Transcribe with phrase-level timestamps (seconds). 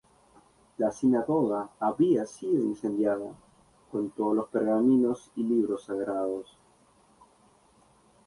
[0.79, 3.35] La sinagoga había sido incendiada,
[3.91, 6.57] con todos los pergaminos y libros sagrados.